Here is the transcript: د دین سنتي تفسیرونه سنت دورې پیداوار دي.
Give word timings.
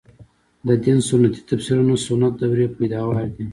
د 0.67 0.69
دین 0.83 0.99
سنتي 1.09 1.41
تفسیرونه 1.49 1.95
سنت 2.07 2.33
دورې 2.41 2.67
پیداوار 2.77 3.25
دي. 3.35 3.45